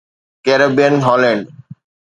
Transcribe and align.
Caribbean 0.45 0.93
Holland 1.07 1.43